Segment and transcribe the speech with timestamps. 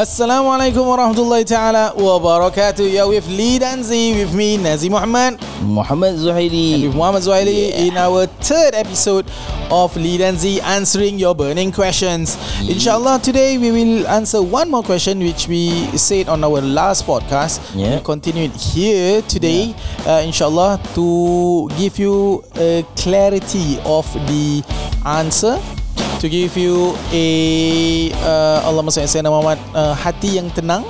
[0.00, 2.88] Assalamualaikum warahmatullahi taala wabarakatuh.
[2.88, 6.88] Ya with Lee dan Z with me Nazi Muhammad Muhammad Zuhairi.
[6.88, 7.84] with Muhammad Zuhaili yeah.
[7.84, 9.28] in our third episode
[9.68, 12.40] of Lee dan Z answering your burning questions.
[12.64, 12.80] Yeah.
[12.80, 15.68] Inshallah today we will answer one more question which we
[16.00, 17.60] said on our last podcast.
[17.76, 18.00] Yeah.
[18.00, 19.76] We continue it here today
[20.08, 24.64] uh, inshallah to give you a clarity of the
[25.04, 25.60] answer
[26.20, 27.26] to give you a
[28.20, 30.84] uh, Allahumma salli ala Muhammad uh, hati yang tenang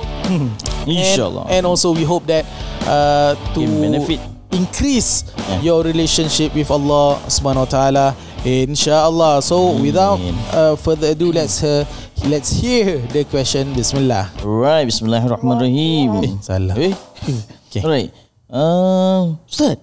[0.85, 1.47] InsyaAllah.
[1.47, 2.43] and, and also we hope that
[2.85, 4.19] uh, to Give benefit.
[4.51, 5.59] increase Yeah.
[5.63, 8.05] your relationship with Allah subhanahu wa taala
[8.43, 9.83] insyaallah so Amin.
[9.91, 10.19] without
[10.51, 11.83] uh, further ado let's uh,
[12.27, 16.09] let's hear the question bismillah Right, bismillahirrahmanirrahim.
[16.23, 16.91] eh salah Eh?
[17.71, 17.81] okay.
[17.83, 18.11] Alright.
[18.51, 19.79] Uh, Ustaz,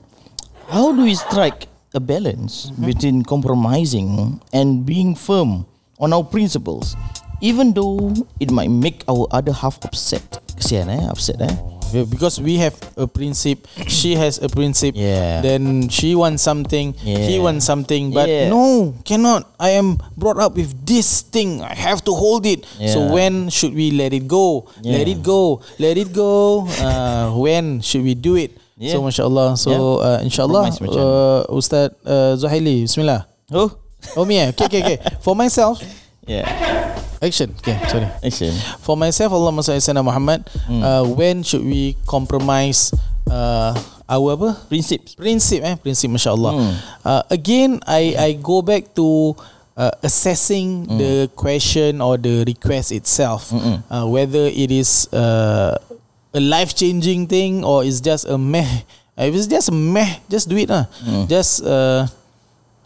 [0.68, 2.86] how do we strike a balance Mm-hmm.
[2.86, 5.66] between compromising and being firm
[5.98, 6.94] on our principles
[7.42, 10.22] even though it might make our other half upset?
[10.58, 11.54] Kesian eh, upset eh.
[11.88, 15.40] Because we have a principle she has a principle Yeah.
[15.40, 17.40] then she wants something he Yeah.
[17.40, 18.52] wants something but Yeah.
[18.52, 22.92] no cannot i am brought up with this thing i have to hold it Yeah.
[22.92, 27.80] so when should we let it go let it go let it go uh, when
[27.80, 29.02] should we do it so Yeah.
[29.02, 29.82] mashallah so Yeah.
[30.06, 33.72] uh, insyaallah uh, ustaz uh, zuhaili bismillah Oh,
[34.14, 34.48] oh me eh?
[34.54, 35.82] okay okay okay for myself
[36.28, 36.46] yeah.
[37.18, 38.52] action okay sorry Action.
[38.84, 40.82] For myself, Allah Sayyidina Muhammad, Hmm.
[40.84, 42.94] uh, when should we compromise
[43.26, 43.74] uh,
[44.06, 44.50] our apa?
[44.70, 45.18] Principles.
[45.18, 46.52] Prinsip eh, prinsip masya-Allah.
[46.54, 46.72] Hmm.
[47.02, 49.34] Uh, again, I I go back to
[49.74, 50.96] uh, assessing Hmm.
[51.00, 53.82] the question or the request itself, Mm-mm.
[53.90, 55.74] uh, whether it is uh,
[56.38, 58.86] a life-changing thing or is just a meh.
[59.18, 60.86] Uh, If it's just a meh, just do it lah.
[61.02, 61.26] Hmm.
[61.26, 62.06] Just uh,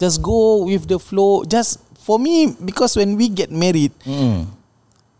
[0.00, 1.44] just go with the flow.
[1.44, 4.48] Just for me, because when we get married, Mm.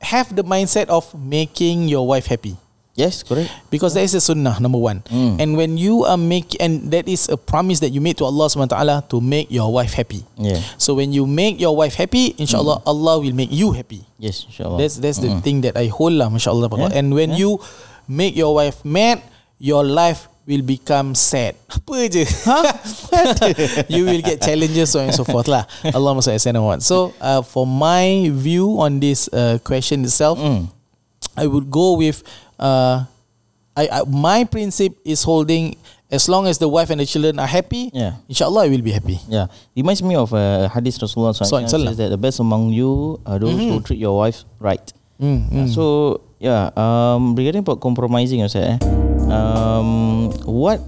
[0.02, 2.58] have the mindset of making your wife happy
[2.98, 3.48] Yes, correct.
[3.70, 5.38] because that is a sunnah number one Mm.
[5.38, 8.50] and when you are make and that is a promise that you made to Allah
[8.50, 10.58] subhanahu wa taala to make your wife happy Yeah.
[10.76, 14.76] so when you make your wife happy inshallah Allah will make you happy Yes, insyaAllah.
[14.82, 15.40] that's that's the Mm.
[15.46, 17.46] thing that I hold lah mashallah Yeah, and when yeah.
[17.46, 17.50] you
[18.08, 19.22] make your wife mad
[19.58, 21.54] your life will become sad.
[21.70, 22.26] Apa je?
[23.88, 25.64] You will get challenges so on and so forth lah.
[25.94, 26.82] Allah Muhammad.
[26.82, 30.66] So uh, for my view on this uh, question itself Mm.
[31.38, 32.20] I would go with
[32.58, 33.06] uh,
[33.78, 35.78] I, I my principle is holding
[36.12, 38.18] as long as the wife and the children are happy Yeah.
[38.28, 39.16] inshallah I will be happy.
[39.30, 42.74] Yeah, reminds me of a hadith Rasulullah Sallallahu alaihi SAW says that the best among
[42.74, 44.82] you are those who treat your wife right.
[45.16, 45.82] mm, Uh, so
[46.42, 48.78] yeah, um, regarding about compromising, Ustaz, eh,
[49.30, 50.82] um, what,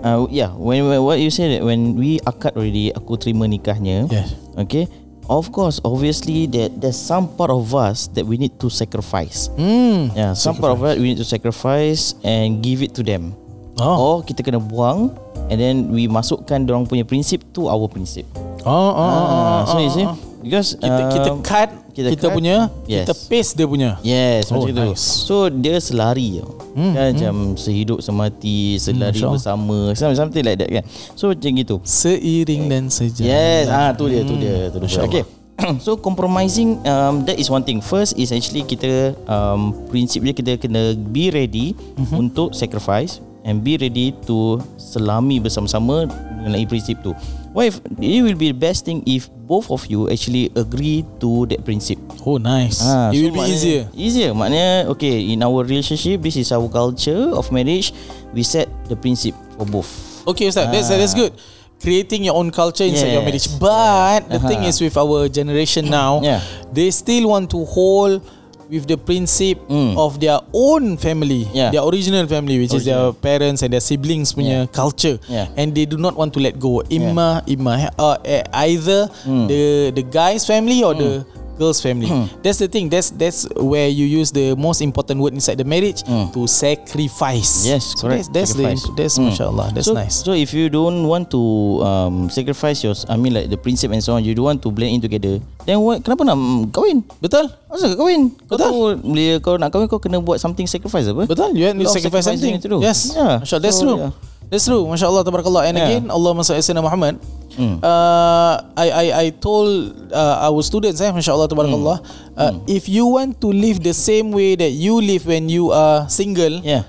[0.00, 4.08] uh, yeah, when, when what you say that when we akad already, aku terima nikahnya,
[4.08, 4.88] yes okay.
[5.26, 9.50] Of course, obviously, that there's some part of us that we need to sacrifice.
[9.58, 10.14] mm.
[10.14, 13.34] Yeah, some part of us we need to sacrifice and give it to them.
[13.82, 15.10] oh Or kita kena buang
[15.50, 18.22] and then we masukkan orang punya prinsip to our prinsip.
[18.62, 20.14] oh oh, oh, oh, Ah, so oh, you see oh.
[20.46, 23.02] Because kita kita um, cut kita, kita cut, punya yes.
[23.02, 23.90] kita paste dia punya.
[24.06, 25.02] Yes Oh, macam tu nice.
[25.02, 26.54] So dia selari tau.
[26.76, 29.34] Hmm, kan, Macam sehidup semati Selari Masya Allah.
[29.34, 29.78] bersama
[30.14, 30.84] Something like that kan.
[31.18, 31.76] So macam gitu.
[31.82, 35.02] Seiring dan sejalan Yes ah tu dia tu dia tu dia.
[35.08, 35.24] Okay.
[35.84, 37.80] So compromising um, That is one thing.
[37.80, 42.28] First is actually kita um, Prinsip dia kita kena Be ready Mhm.
[42.28, 46.04] Untuk sacrifice And be ready to Selami bersama-sama
[46.44, 47.16] Mengenai prinsip tu
[47.56, 51.48] What if It will be the best thing If both of you Actually agree To
[51.48, 51.96] that prinsip
[52.28, 52.84] oh nice.
[52.84, 53.82] Ah, it so will be maknanya- easier.
[53.96, 54.30] Easier.
[54.36, 57.96] Maknanya Okay in our relationship This is our culture Of marriage.
[58.36, 59.88] We set the principle For both.
[60.28, 61.32] Okay Ustaz that's, that's good.
[61.80, 63.28] Creating your own culture inside your Yes.
[63.32, 63.48] marriage.
[63.56, 64.48] But The Uh-huh.
[64.52, 66.44] thing is with our generation now Yeah.
[66.76, 68.20] They still want to hold
[68.66, 69.94] With the principle Mm.
[69.98, 71.70] Of their own family Yeah.
[71.70, 75.46] Their original family Which is their parents And their siblings punya culture Yeah.
[75.54, 79.46] And they do not want to let go Imma Imma uh, eh, Either Mm.
[79.50, 79.62] The
[79.94, 81.22] the guy's family Or the
[81.56, 82.06] girl's family
[82.44, 86.04] That's the thing That's that's where you use the most important word Inside the marriage
[86.06, 86.30] Mm.
[86.36, 88.30] To sacrifice Yes, So correct.
[88.32, 88.92] That's, that's the.
[88.94, 89.32] That's Mm.
[89.32, 91.42] mashallah That's so, nice So if you don't want to
[91.82, 94.70] um, Sacrifice your I mean like the principle and so on You don't want to
[94.70, 98.62] blend in together Then what Kenapa nak mm, kahwin Betul Masa kau kahwin Kau Betul.
[98.62, 101.88] tahu Bila kau nak kahwin Kau kena buat something sacrifice apa Betul You have to
[101.90, 102.78] sacrifice something to do.
[102.84, 103.40] Yes Yeah.
[103.42, 104.12] Masya That's So, true yeah.
[104.50, 105.86] That's true Masya Allah Tabarakallah And Yeah.
[105.90, 107.18] again Allah Masya Muhammad
[107.56, 107.80] Mm.
[107.80, 112.04] uh, I, I I told uh, our students eh, Masya Allah Tabarakallah
[112.36, 116.04] uh, If you want to live the same way That you live when you are
[116.12, 116.84] single Yeah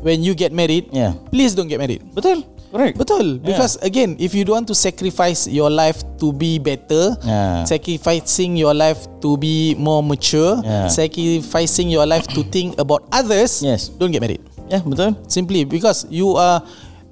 [0.00, 2.98] When you get married Yeah Please don't get married Betul Correct.
[2.98, 3.38] Betul.
[3.40, 7.64] Because again, if you don't want to sacrifice your life to be better, Yeah.
[7.64, 10.90] sacrificing your life to be more mature, Yeah.
[10.92, 13.88] sacrificing your life to think about others, Yes.
[13.88, 14.42] don't get married.
[14.68, 15.14] Yeah, betul.
[15.30, 16.60] Simply because you are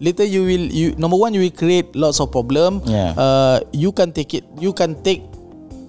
[0.05, 2.85] later you will you number one you will create lots of problem.
[2.85, 3.17] Yeah.
[3.17, 4.45] Uh, you can take it.
[4.61, 5.25] You can take.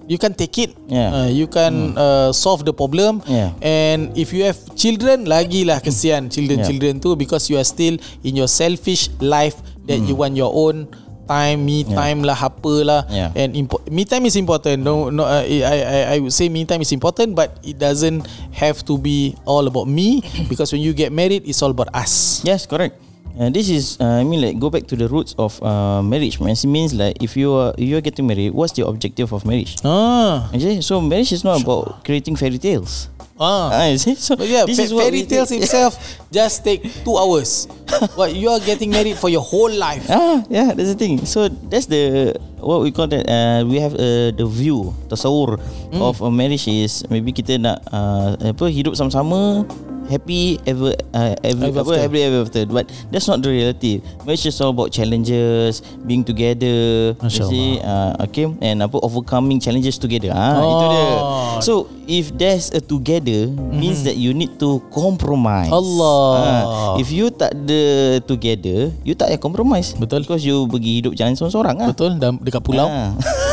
[0.06, 0.70] You can take it.
[0.86, 1.10] Yeah.
[1.10, 3.26] Uh, you can uh, solve the problem.
[3.26, 3.50] Yeah.
[3.58, 6.68] And if you have children, lagi lah kesian children Yeah.
[6.70, 9.58] children tu because you are still in your selfish life
[9.90, 10.86] that you want your own
[11.26, 13.02] time, me time lah, apa lah.
[13.10, 13.34] Yeah.
[13.34, 14.86] And impo- me time is important.
[14.86, 15.26] No, no.
[15.26, 18.94] Uh, I, I I would say me time is important, but it doesn't have to
[19.02, 22.46] be all about me because when you get married, it's all about us.
[22.46, 22.94] Yes, correct.
[23.36, 26.40] And this is, uh, I mean, like go back to the roots of uh, marriage.
[26.40, 29.44] It means like if you are if you are getting married, what's the objective of
[29.44, 29.76] marriage?
[29.84, 33.12] Ah, Okay, so marriage is not about creating fairy tales.
[33.36, 33.68] ah.
[33.68, 34.16] Ah, see?
[34.16, 35.60] So But yeah, this fa- is fairy tales think.
[35.68, 36.00] itself
[36.32, 37.68] just take two hours.
[38.16, 40.08] but you are getting married for your whole life.
[40.08, 41.20] Ah, yeah, that's the thing.
[41.28, 43.28] So that's the what we call that.
[43.28, 45.60] Uh, we have uh, the view, tasawur
[45.92, 46.00] Hmm.
[46.00, 49.68] of a marriage is maybe kita nak uh, apa hidup sama-sama
[50.06, 51.98] happy ever uh, ever Ever after.
[51.98, 52.62] happy ever after.
[52.64, 54.00] But that's not the reality.
[54.22, 57.12] Marriage is all about challenges, being together.
[57.18, 60.30] Masya you see, uh, okay, and apa overcoming challenges together.
[60.32, 61.04] Ah, itu dia.
[61.04, 61.58] Oh.
[61.60, 61.72] So
[62.06, 65.70] if there's a together, means that you need to compromise.
[65.70, 66.30] Allah.
[66.36, 67.82] Ah, if you tak ada
[68.24, 69.92] together, you tak payah compromise.
[69.92, 70.24] Betul.
[70.24, 71.88] Because you pergi hidup jalan seorang-seorang ah.
[71.92, 72.88] Betul dekat pulau.
[72.88, 73.12] Ah.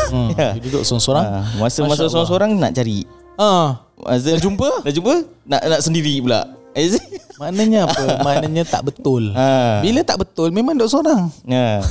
[0.10, 1.26] Hmm, you duduk seorang-seorang.
[1.26, 3.04] Ah, Masa-masa seorang-seorang nak cari.
[3.34, 4.70] Ah, Masa Dah jumpa?
[4.82, 5.16] Dah jumpa?
[5.46, 6.42] Nak nak sendiri pula.
[6.74, 7.06] Is it?
[7.38, 8.26] maknanya apa?
[8.26, 9.30] maknanya tak betul.
[9.38, 9.82] Ah.
[9.86, 11.30] Bila tak betul memang duduk seorang.
[11.54, 11.86] Ya.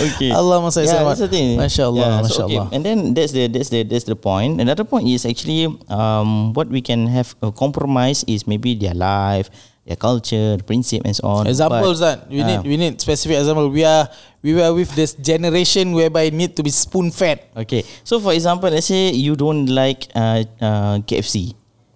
[0.00, 0.32] okay.
[0.32, 1.08] Allah masa yeah, selamat.
[1.12, 1.48] that's the thing.
[1.60, 2.56] Masya Allah, Yeah, Masya so, okay.
[2.56, 2.68] Allah.
[2.72, 4.58] And then that's the that's the that's the point.
[4.60, 9.52] Another point is actually um what we can have a compromise is maybe their life,
[9.84, 11.44] their culture, the principle and so on.
[11.46, 12.64] Examples But- that we need Ah.
[12.64, 13.68] we need specific example.
[13.68, 14.08] We are
[14.40, 17.44] we were with this generation whereby need to be spoon fed.
[17.52, 17.84] Okay.
[18.04, 21.52] So for example, let's say you don't like uh, uh, KFC.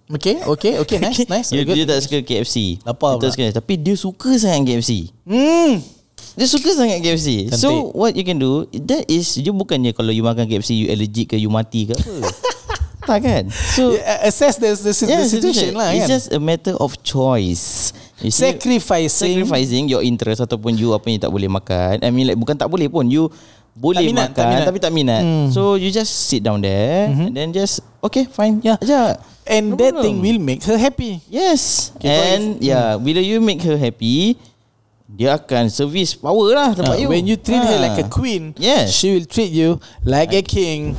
[0.09, 1.53] Okay, okay, okay, nice, nice.
[1.53, 1.77] You, good.
[1.77, 2.81] dia tak suka KFC.
[2.81, 5.13] Lapar Dia tak suka, tapi dia suka sangat KFC.
[5.21, 5.77] Hmm.
[6.33, 7.45] Dia suka sangat KFC.
[7.45, 7.61] Cantik.
[7.61, 11.29] So what you can do, that is dia bukannya kalau you makan KFC you allergic
[11.29, 12.25] ke you mati ke apa.
[13.09, 13.43] tak kan?
[13.49, 16.09] So Yeah, assess the, the, the yeah, situation lah It's kan.
[16.09, 17.91] just a matter of choice.
[18.19, 19.41] You see, Sacrificing.
[19.41, 22.03] sacrificing your interest ataupun you apa yang tak boleh makan.
[22.03, 23.31] I mean like bukan tak boleh pun you
[23.73, 24.65] boleh minat, makan tak minat.
[24.67, 25.23] tapi tak minat.
[25.23, 25.47] Hmm.
[25.49, 28.59] So you just sit down there and then just okay fine.
[28.59, 28.75] Yeah.
[28.77, 29.15] Aja.
[29.47, 30.03] And No that problem.
[30.03, 31.23] thing will make her happy.
[31.25, 31.89] Yes.
[31.95, 34.35] Okay, and yeah, bila you make her happy,
[35.09, 37.07] dia akan service power lah tempat Uh, you.
[37.07, 37.83] when you treat her Ah.
[37.87, 38.93] like a queen, Yes.
[38.93, 40.93] she will treat you like a king.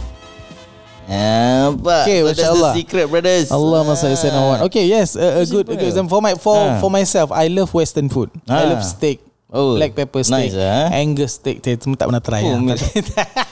[1.11, 2.07] Apa?
[2.07, 2.71] Okay, so that's Allah.
[2.71, 3.51] the secret, brothers.
[3.51, 4.62] Allah masa Ah.
[4.62, 6.79] Okay, yes, a, a good, a good example for my for Ah.
[6.79, 7.35] for myself.
[7.35, 8.31] I love Western food.
[8.47, 8.71] I Ah.
[8.71, 9.19] love steak.
[9.51, 10.95] Oh, black pepper steak, nice, ah.
[10.95, 11.59] Angus steak.
[11.59, 12.47] Saya tak pernah try.
[12.47, 12.79] Oh, lah.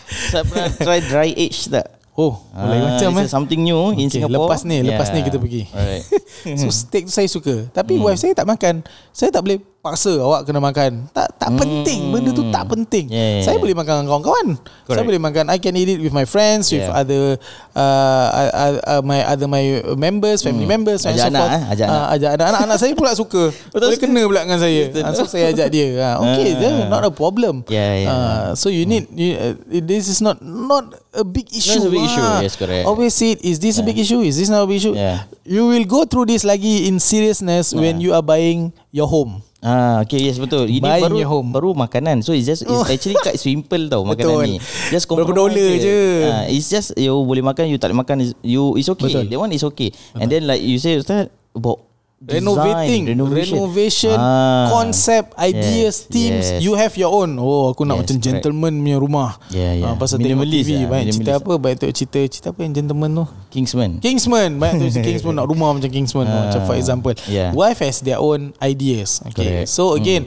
[0.06, 1.98] Saya pernah try dry age tak?
[2.14, 3.30] oh, boleh Ah, macam it's eh.
[3.30, 4.50] something new in Okay, Singapore.
[4.50, 5.66] lepas ni, lepas ni kita pergi.
[5.70, 6.02] Alright.
[6.58, 10.42] So steak tu saya suka Tapi wife saya tak makan Saya tak boleh paksa awak
[10.42, 13.14] kena makan Tak tak penting Benda tu tak penting Hmm.
[13.14, 13.62] Yeah, yeah, Saya yeah.
[13.62, 15.06] boleh makan dengan kawan-kawan Saya Correct.
[15.06, 16.98] boleh makan I can eat it with my friends With Yeah.
[16.98, 17.38] other
[17.72, 19.62] uh, uh, uh, My other my
[19.94, 21.22] members Family members and Hmm.
[21.22, 21.54] Ajak so anak, forth.
[21.54, 21.62] eh?
[21.72, 21.94] Ajak anak.
[21.96, 23.42] Ah, Ajak anak Anak-anak saya pula suka
[23.72, 26.58] Betul Boleh kena pula dengan saya Ah, So saya ajak dia Ah, Okay Ah.
[26.58, 28.10] je Not a problem Yeah, yeah.
[28.10, 32.02] Ah, So you need you, uh, This is not Not a big issue a big
[32.02, 32.20] issue.
[32.20, 32.42] Ah.
[32.42, 32.82] Yes, correct.
[32.82, 35.24] Always say it, Is this a big issue Is this not a big issue Yeah.
[35.48, 39.40] You will go through this lagi in seriousness when you are buying your home.
[39.58, 40.70] Ah, okay, yes betul.
[40.70, 41.48] Ini Buying baru home.
[41.50, 42.22] baru makanan.
[42.22, 44.42] So it's just it's actually quite simple tau makanan Betul.
[44.46, 44.56] ni.
[44.94, 45.98] Just Berapa compromise dolar je.
[46.30, 49.10] Ah, it's just you boleh makan, you tak boleh makan, you it's okay.
[49.10, 49.26] Betul.
[49.26, 49.90] That one is okay.
[50.14, 51.26] And then like you say Ustaz
[51.58, 51.87] about
[52.18, 54.66] design, Renovating, renovation, renovation, Ah.
[54.68, 56.46] concept, ideas, Yes, themes.
[56.50, 56.58] yes.
[56.58, 57.38] You have your own.
[57.38, 58.26] Oh, aku nak Yes, macam correct.
[58.26, 59.30] gentleman punya rumah.
[59.48, 59.86] Yeah, yeah.
[59.86, 61.52] Ah, pasal tengok TV, lah, banyak cerita apa?
[61.54, 63.24] Banyak tengok cerita, cerita apa yang gentleman tu?
[63.48, 63.90] Kingsman.
[63.98, 66.36] Kingsman Banyak tu Kingsman Nak rumah macam Kingsman tu.
[66.36, 67.54] Macam for example Yeah.
[67.54, 69.70] Wife has their own ideas Okay Correct.
[69.70, 70.26] So again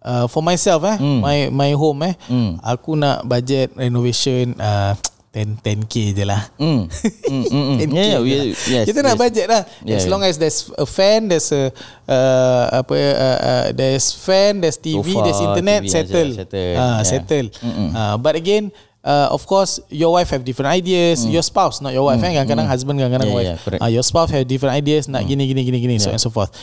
[0.00, 1.20] uh, For myself eh Mm.
[1.20, 2.56] My my home eh Mm.
[2.58, 4.96] Aku nak budget renovation uh,
[5.32, 6.92] 10 10k je lah Mm.
[7.24, 7.76] Mm, mm, mm.
[7.80, 8.44] 10K Yeah, yeah, lah.
[8.68, 8.84] yes.
[8.84, 9.22] Kita nak yes.
[9.24, 10.12] budget lah Yeah, As yeah.
[10.12, 11.72] long as there's a fan There's a
[12.04, 16.72] uh, Apa uh, uh, There's fan There's TV Sofa, There's internet TV, Settle settle.
[16.76, 17.00] Ah, Yeah.
[17.02, 17.88] Settle Mm-mm.
[17.90, 18.68] uh, But again
[19.02, 22.70] Uh, of course your wife have different ideas your spouse not your wife eh kadang-kadang
[22.70, 23.34] husband kadang-kadang Mm.
[23.34, 23.80] Yeah, wife yeah, correct.
[23.82, 23.86] Mm.
[23.88, 26.14] uh, your spouse have different ideas nak gini gini gini gini so Yeah.
[26.14, 26.54] and so forth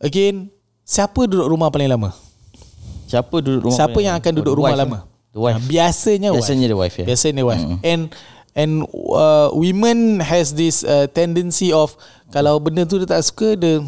[0.00, 0.48] again
[0.82, 2.16] siapa duduk rumah paling lama
[3.04, 5.02] Siapa duduk rumah siapa yang akan duduk rumah wife, lama eh?
[5.32, 5.56] The wife.
[5.56, 7.04] Ah, biasanya wife Biasanya the wife ya.
[7.08, 8.02] Biasanya wife And
[8.52, 11.96] And uh, Women has this uh, Tendency of
[12.28, 13.80] Kalau benda tu dia tak suka Dia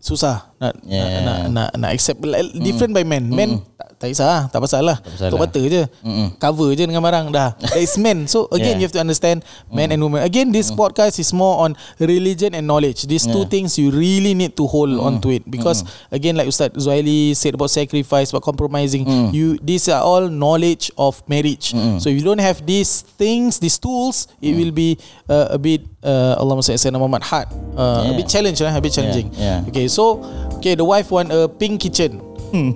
[0.00, 1.20] Susah nak Yeah.
[1.20, 3.28] nak, nak nak accept like, different by men.
[3.28, 4.96] Men tak, tak kisah lah, tak pasal lah.
[4.98, 5.48] pasal Tutup lah.
[5.48, 5.82] mata je.
[6.00, 6.28] Mm-mm.
[6.40, 7.52] Cover je dengan barang dah.
[7.60, 8.24] That is men.
[8.24, 8.80] So again Yeah.
[8.80, 10.24] you have to understand men and women.
[10.24, 13.04] Again this podcast is more on religion and knowledge.
[13.04, 13.52] These two Yeah.
[13.52, 17.52] things you really need to hold on to it because again like Ustaz Zuhaili said
[17.52, 19.04] about sacrifice, about compromising.
[19.32, 21.76] You these are all knowledge of marriage.
[22.00, 24.96] So if you don't have these things, these tools, it will be
[25.28, 27.48] uh, a bit uh, Allahumma salli ala Muhammad hard.
[27.76, 28.16] Uh, A Yeah.
[28.16, 29.28] bit challenge lah, a bit challenging.
[29.34, 29.60] yeah.
[29.66, 30.22] Okay, so
[30.66, 32.18] okay, the wife want a pink kitchen.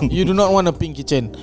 [0.06, 1.34] you do not want a pink kitchen.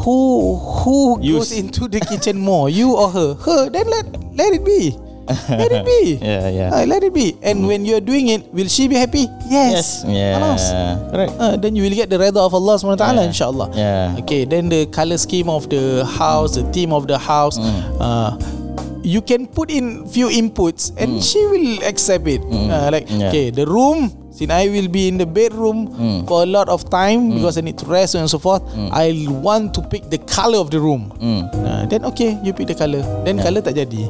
[0.00, 1.52] Who who goes Use.
[1.52, 2.70] into the kitchen more?
[2.72, 3.34] You or her?
[3.36, 3.68] Her.
[3.68, 4.96] Then let let it be.
[5.28, 6.16] Let it be.
[6.24, 6.70] Yeah, yeah.
[6.72, 7.36] Ah, let it be.
[7.44, 9.28] And when you're doing it, will she be happy?
[9.52, 10.00] Yes.
[10.08, 10.40] Yeah.
[10.40, 10.64] Khalas.
[11.12, 11.32] Correct.
[11.36, 13.28] Ah, then you will get the redha of Allah SWT Yeah.
[13.28, 14.16] insyaAllah Yeah.
[14.24, 17.60] Okay then the colour scheme of the house The theme of the house
[18.00, 18.40] uh,
[19.04, 23.68] You can put in few inputs And she will accept it uh, Like okay the
[23.68, 25.90] room Since I will be in the bedroom
[26.30, 28.62] For a lot of time Because I need to rest and so forth
[28.94, 31.10] I want to pick the colour of the room.
[31.18, 31.42] Mm.
[31.58, 33.02] uh, Then okay You pick the colour.
[33.26, 34.06] Then colour tak jadi.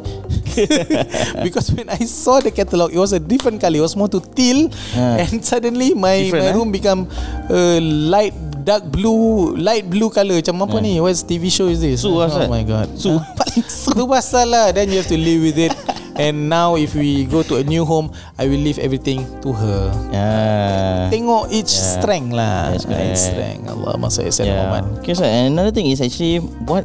[1.47, 3.81] Because when I saw the catalogue It was a different colour.
[3.81, 4.69] It was more to teal.
[4.93, 5.25] Ah.
[5.25, 6.57] And suddenly My Different, my eh?
[6.61, 7.09] room become
[7.49, 8.37] uh, Light
[8.69, 10.45] dark blue Light blue colour.
[10.45, 11.01] Macam apa ni?
[11.01, 12.05] What TV show is this?
[12.05, 12.93] Su lah, Oh my god.
[13.01, 13.17] Su.
[13.57, 14.77] Itu pasal lah.
[14.77, 15.73] Then you have to live with it
[16.19, 19.83] And now if we go to a new home I will leave everything to her
[20.11, 21.07] Yeah.
[21.15, 22.03] Tengok each Yeah.
[22.03, 23.19] strength lah Yes, Each correct.
[23.23, 24.45] strength Allah Masa Yeah.
[24.51, 26.83] Muhammad Okay, so another thing is actually what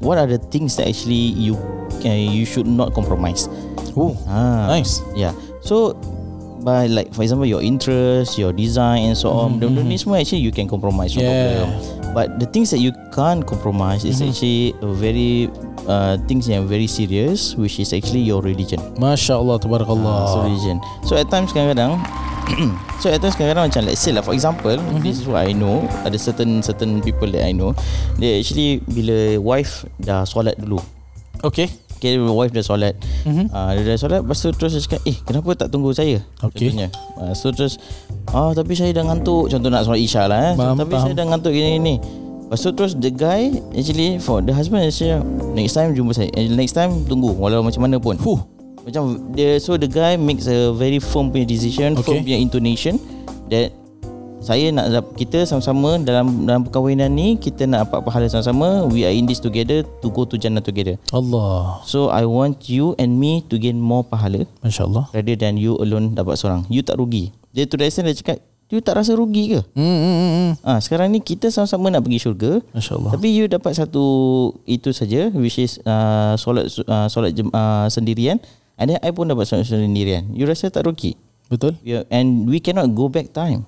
[0.00, 1.58] what are the things that actually you
[2.00, 3.50] can you should not compromise.
[3.98, 5.34] Oh Ah, Nice Yeah.
[5.60, 5.98] So
[6.62, 9.86] by like for example your interest, your design and so on, mm-hmm.
[9.86, 11.66] ni semua actually you can compromise no Yeah.
[11.66, 11.97] problem.
[12.14, 14.30] But the things that you can't compromise is Mm-hmm.
[14.32, 15.32] actually a very
[15.86, 18.80] uh, things yang very serious, which is actually your religion.
[18.98, 20.76] Masya Allah Ah, so Tabarakallah religion.
[21.06, 22.00] So at times kadang-kadang
[23.04, 25.04] So at times kadang-kadang macam Let's say lah For example mm-hmm.
[25.04, 27.76] This is what I know Ada certain Certain people that I know
[28.16, 30.80] They actually Bila wife Dah solat dulu
[31.44, 32.94] Okay Okay wife dah solat
[33.26, 33.50] mm-hmm.
[33.50, 36.70] uh, Dia dah solat Lepas tu terus dia cakap Eh kenapa tak tunggu saya Okay.
[36.70, 36.88] Contohnya
[37.18, 37.76] uh, So terus
[38.30, 40.54] Ah tapi saya dah ngantuk Contoh nak solat isya lah eh.
[40.54, 41.04] Faham, Tapi faham.
[41.10, 41.98] saya dah ngantuk gini-gini
[42.48, 45.18] Lepas tu terus the guy Actually for the husband Actually
[45.52, 48.38] Next time jumpa saya eh, Next time tunggu Walau macam mana pun Fuh
[48.88, 51.92] macam dia so the guy makes a very firm punya decision.
[51.92, 52.08] Okay.
[52.08, 52.96] firm punya intonation
[53.52, 53.68] that
[54.38, 58.86] saya nak kita sama-sama dalam dalam perkahwinan ni kita nak dapat pahala sama-sama.
[58.86, 60.94] We are in this together to go to jannah together.
[61.10, 61.82] Allah.
[61.84, 64.46] So i want you and me to gain more pahala.
[64.62, 66.64] Masya Allah rather than you alone dapat seorang.
[66.70, 67.34] You tak rugi.
[67.50, 68.38] Dia the extent dia cakap
[68.70, 69.60] you tak rasa rugi ke?
[69.74, 70.52] Hmm, hmm, hmm, hmm.
[70.62, 72.62] ah sekarang ni kita sama-sama nak pergi syurga.
[72.70, 74.04] Masya Allah tapi you dapat satu
[74.70, 78.38] itu saja which is uh, solat uh, solat jem, uh, sendirian.
[78.78, 80.30] And then I pun dapat solat sendirian.
[80.30, 81.18] You rasa tak rugi?
[81.48, 81.80] Betul.
[81.80, 83.64] Yeah, and we cannot go back time.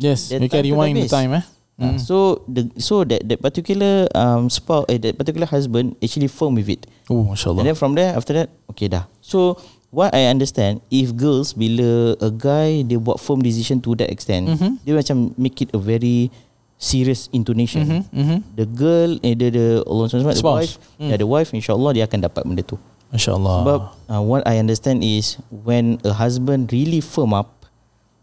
[0.00, 1.44] Yes That We can rewind the time eh
[1.80, 6.52] Uh, so the so that that particular um spouse eh, that particular husband actually firm
[6.52, 6.84] with it.
[7.08, 9.08] Oh Masya Allah And then from there after that okay dah.
[9.24, 9.56] So
[9.88, 14.52] what I understand if girls bila a guy dia buat firm decision to that extent,
[14.52, 14.76] Mhm.
[14.84, 16.28] dia macam make it a very
[16.76, 17.88] serious intonation.
[17.88, 18.36] Mhm, mhm.
[18.60, 22.28] The girl eh the, the Allah SWT, the wife, yeah, the wife insyaallah dia akan
[22.28, 22.76] dapat benda tu.
[23.08, 23.80] Masya Allah Sebab
[24.12, 27.59] uh, what I understand is when a husband really firm up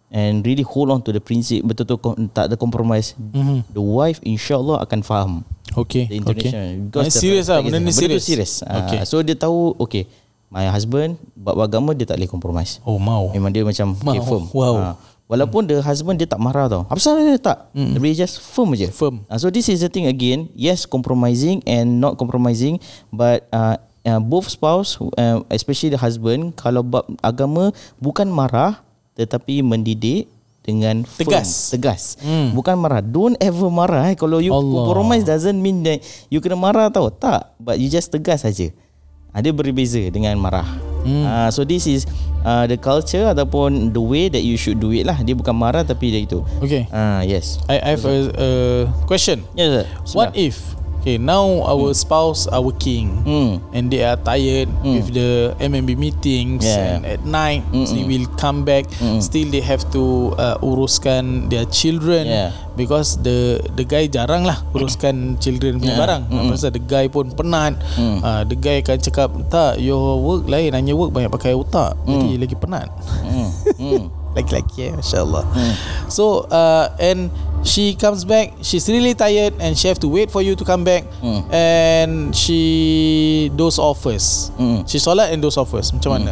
[0.08, 3.68] and really hold on to the principle betul-betul tak ada compromise, Mhm.
[3.72, 5.34] the wife insyaallah akan faham
[5.76, 6.48] Okay the Okay
[6.80, 8.24] intonation Ah, serious lah, benda ni serious.
[8.24, 8.52] serious.
[8.64, 9.04] Ah, Okay.
[9.04, 10.08] so dia tahu okay
[10.48, 12.80] my husband bab agama dia tak boleh compromise.
[12.88, 14.48] Oh mau Memang dia macam okay, firm.
[14.56, 14.76] Wow.
[14.80, 14.96] Ah,
[15.28, 16.88] walaupun the husband dia tak marah tau.
[16.88, 17.68] Apa salah dia tak?
[17.76, 18.00] Mm.
[18.00, 18.88] Dia just firm aja.
[18.88, 19.28] Firm.
[19.28, 20.48] Uh, so this is the thing again.
[20.56, 22.80] Yes, compromising and not compromising,
[23.12, 23.76] but uh,
[24.08, 28.80] uh, both spouse, uh, especially the husband, kalau bab agama bukan marah,
[29.18, 30.30] tetapi mendidik
[30.62, 31.72] dengan firm, Tegas.
[31.72, 32.02] tegas.
[32.20, 32.52] Hmm.
[32.52, 33.00] Bukan marah.
[33.00, 34.12] Don't ever marah.
[34.12, 34.20] Eh.
[34.20, 34.84] Kalau you Allah.
[34.84, 37.08] compromise doesn't mean that you kena marah tau.
[37.08, 37.56] Tak.
[37.56, 38.76] But you just tegas saja.
[39.32, 40.68] Ada berbeza dengan marah.
[41.08, 41.24] Hmm.
[41.24, 42.04] Uh, so this is
[42.44, 45.16] uh, the culture ataupun the way that you should do it lah.
[45.24, 46.44] Dia bukan marah tapi dia itu.
[46.60, 47.64] Okay Ah uh, yes.
[47.72, 48.50] I, I have a, a
[49.08, 49.72] question Yes.
[49.72, 49.86] sir.
[50.12, 50.60] What if
[51.08, 53.64] Okay now our spouse Our king Hmm.
[53.72, 57.00] And they are tired With the MMB meetings Yeah.
[57.00, 57.88] And at night Mm-mm.
[57.88, 59.24] They will come back Mm-mm.
[59.24, 62.52] Still they have to uh, Uruskan Their children Yeah.
[62.76, 66.04] Because the The guy jarang lah Uruskan children punya Yeah.
[66.04, 66.52] barang Mm-mm.
[66.52, 68.20] Pasal the guy pun penat Mm.
[68.20, 72.36] uh, The guy akan cakap Tak your work lain Hanya work banyak pakai otak Jadi
[72.36, 72.92] lagi penat
[73.24, 73.48] Hmm.
[73.80, 74.04] Hmm.
[74.36, 75.48] Laki-laki eh Masya Allah
[76.12, 77.32] So uh, And
[77.68, 80.82] She comes back She's really tired And she have to wait for you to come
[80.82, 81.44] back Hmm.
[81.52, 82.60] And She
[83.52, 84.88] Doze off first Hmm.
[84.88, 86.32] She solat and doze off first Macam mana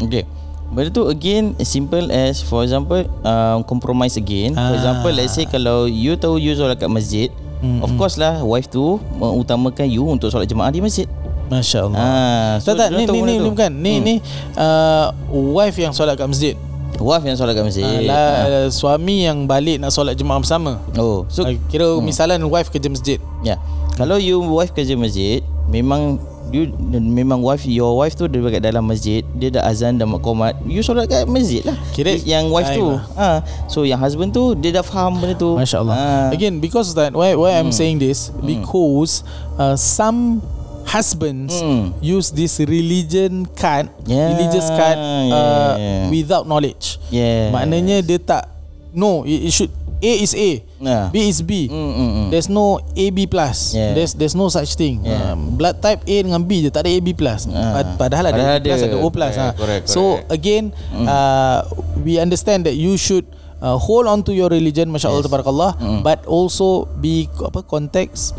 [0.00, 0.24] Okay.
[0.70, 4.54] Benda tu again simple as for example um, compromise again.
[4.54, 4.78] For Ah.
[4.78, 7.26] example let's say kalau you tahu you solat kat masjid,
[7.58, 11.10] Hmm, of course lah wife tu mengutamakan you untuk solat jemaah di masjid.
[11.50, 11.98] Masya Allah.
[12.00, 13.70] Ah, tak tak ni ni ni, ni bukan.
[13.74, 14.14] Ni ni
[14.54, 16.54] uh, wife yang solat kat masjid.
[17.00, 17.82] Wife yang solat kat masjid.
[17.82, 20.76] Uh, lah, uh, suami yang balik nak solat jemaah bersama.
[21.00, 22.04] Oh, so So, kira hmm.
[22.04, 23.18] misalan wife kerja masjid.
[23.40, 23.56] Ya.
[23.96, 25.40] Kalau you wife kerja masjid,
[25.72, 26.20] memang
[26.52, 30.58] you memang wife your wife tu dia dekat dalam masjid, dia dah azan dah komat,
[30.68, 31.78] you solat kat masjid lah.
[31.96, 33.00] Kira yang wife tu.
[33.00, 33.28] time Ha.
[33.70, 35.56] So yang husband tu dia dah faham benda tu.
[35.56, 35.96] Masya Allah.
[35.96, 36.06] Ha.
[36.36, 37.70] Again, because that, why why Hmm.
[37.70, 38.28] I'm saying this?
[38.44, 39.24] Because
[39.56, 40.44] uh, some
[40.84, 41.92] husbands Hmm.
[41.98, 46.02] use this religion card, Yeah, religious card, yeah, uh, yeah.
[46.08, 46.98] without knowledge.
[47.08, 47.50] Yeah.
[47.50, 48.48] Maknanya dia tak.
[48.90, 49.70] No, it, it should.
[50.00, 51.12] A is A, Yeah.
[51.12, 51.68] B is B.
[51.68, 52.26] Mm, mm, mm.
[52.32, 53.76] There's no AB plus.
[53.76, 53.92] Yeah.
[53.92, 55.04] There's there's no such thing.
[55.04, 55.36] Yeah.
[55.36, 57.44] Um, blood type A dengan B je tak ada AB plus.
[57.46, 57.76] Ah.
[57.76, 58.88] Pad- Padahal ada Padahal A plus ada.
[58.88, 59.34] ada O plus.
[59.36, 59.58] Yeah, ha.
[59.60, 60.24] correct, So correct.
[60.24, 60.32] Mm.
[60.32, 60.64] again,
[61.04, 61.58] uh,
[62.00, 63.28] we understand that you should
[63.60, 65.28] uh, hold on to your religion, masya Allah, Yes.
[65.28, 66.00] tabarakallah, Mm.
[66.00, 68.32] but also be apa context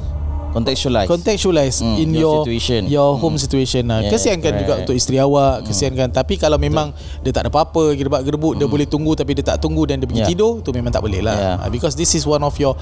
[0.51, 1.07] Contextualize.
[1.07, 2.81] contextualize Mm, in your your situation.
[2.85, 3.83] your home situation.
[3.87, 4.81] Uh, Yeah, kesiankan juga correct.
[4.83, 6.11] untuk isteri awak, kesiankan.
[6.11, 9.59] Tapi kalau memang dia tak ada apa-apa, gerbak gerbuk, dia boleh tunggu tapi dia tak
[9.59, 10.31] tunggu dan dia pergi Yeah.
[10.31, 11.35] tidur, tu memang tak boleh lah.
[11.63, 11.69] Yeah.
[11.69, 12.75] Because this is one of your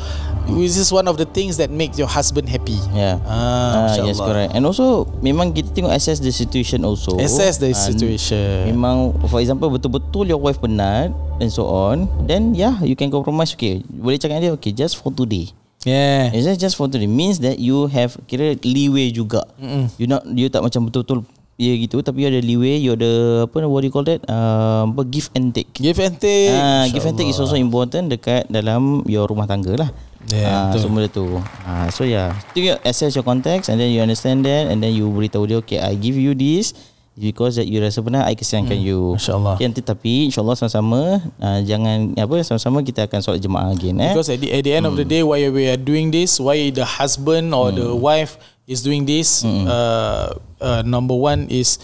[0.49, 2.77] this is one of the things that makes your husband happy.
[2.91, 3.21] Yeah.
[3.23, 4.51] Ah, Ah, yes correct.
[4.51, 7.15] And also memang kita tengok assess the situation also.
[7.17, 8.65] Assess the situation.
[8.67, 13.53] Memang for example betul-betul your wife penat and so on, then yeah you can compromise
[13.53, 13.85] okay.
[13.85, 15.53] Boleh cakap dia okay just for today.
[15.87, 16.35] Yeah.
[16.35, 19.47] Is that just for today means that you have kira leeway juga.
[19.55, 19.87] Mm-mm.
[19.95, 21.23] You not you tak macam betul-betul
[21.59, 24.19] ya gitu tapi you ada leeway, you ada apa what do you call that?
[24.27, 25.71] Uh, apa, give and take.
[25.75, 26.51] Give and take.
[26.51, 29.91] Masya give and take is also important dekat dalam your rumah tangga lah.
[30.29, 30.79] Yeah, Ah, betul.
[30.83, 31.25] so benda tu.
[31.63, 35.07] Ah, so yeah, you assess your context and then you understand that and then you
[35.09, 36.75] beritahu dia okay I give you this
[37.19, 39.13] because that you rasa benar I kesiankan you.
[39.13, 39.53] Hmm, Masya Allah.
[39.59, 44.15] Okay, nanti tapi insyaallah sama-sama uh, jangan apa sama-sama kita akan solat jemaah again eh.
[44.15, 46.71] Because at the, at the end of the day, why we are doing this, why
[46.71, 50.31] the husband or the wife is doing this, uh,
[50.63, 51.77] uh, number one is